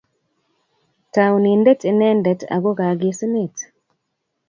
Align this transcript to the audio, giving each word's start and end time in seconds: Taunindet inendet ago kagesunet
Taunindet 1.13 1.81
inendet 1.89 2.41
ago 2.55 2.71
kagesunet 2.79 3.57